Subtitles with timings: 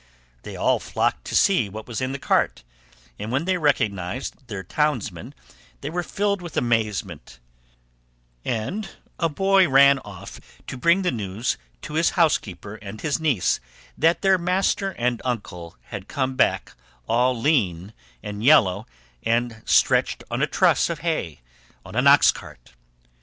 [0.41, 2.63] They all flocked to see what was in the cart,
[3.19, 5.35] and when they recognised their townsman
[5.81, 7.37] they were filled with amazement,
[8.43, 13.59] and a boy ran off to bring the news to his housekeeper and his niece
[13.95, 16.73] that their master and uncle had come back
[17.07, 17.93] all lean
[18.23, 18.87] and yellow
[19.21, 21.41] and stretched on a truss of hay
[21.85, 22.73] on an ox cart.